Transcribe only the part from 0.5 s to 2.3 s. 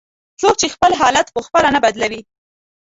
چې خپل حالت په خپله نه بدلوي".